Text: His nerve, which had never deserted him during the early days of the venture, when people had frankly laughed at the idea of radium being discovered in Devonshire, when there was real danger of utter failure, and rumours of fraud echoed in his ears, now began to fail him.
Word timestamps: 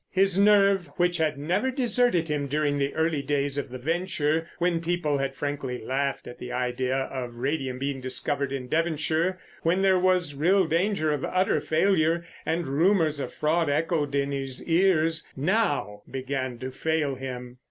His 0.09 0.35
nerve, 0.39 0.87
which 0.97 1.17
had 1.17 1.37
never 1.37 1.69
deserted 1.69 2.27
him 2.27 2.47
during 2.47 2.79
the 2.79 2.91
early 2.95 3.21
days 3.21 3.55
of 3.59 3.69
the 3.69 3.77
venture, 3.77 4.49
when 4.57 4.81
people 4.81 5.19
had 5.19 5.35
frankly 5.35 5.85
laughed 5.85 6.25
at 6.25 6.39
the 6.39 6.51
idea 6.51 6.97
of 7.03 7.35
radium 7.35 7.77
being 7.77 8.01
discovered 8.01 8.51
in 8.51 8.67
Devonshire, 8.67 9.37
when 9.61 9.83
there 9.83 9.99
was 9.99 10.33
real 10.33 10.65
danger 10.65 11.13
of 11.13 11.23
utter 11.23 11.61
failure, 11.61 12.25
and 12.47 12.65
rumours 12.65 13.19
of 13.19 13.31
fraud 13.31 13.69
echoed 13.69 14.15
in 14.15 14.31
his 14.31 14.63
ears, 14.63 15.23
now 15.35 16.01
began 16.09 16.57
to 16.57 16.71
fail 16.71 17.13
him. 17.13 17.59